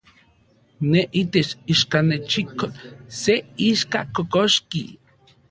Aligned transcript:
Ne, 0.93 1.03
itech 1.21 1.51
ichkanechikol, 1.73 2.73
se 3.21 3.33
ixka 3.69 3.99
kokoxki. 4.15 4.83